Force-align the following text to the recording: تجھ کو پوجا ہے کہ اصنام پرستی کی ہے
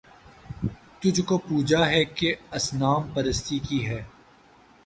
تجھ 0.99 1.21
کو 1.21 1.37
پوجا 1.39 1.81
ہے 1.87 2.03
کہ 2.15 2.33
اصنام 2.51 3.01
پرستی 3.13 3.59
کی 3.59 3.85
ہے 3.87 4.01